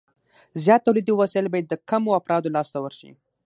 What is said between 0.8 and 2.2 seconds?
تولیدي وسایل باید د کمو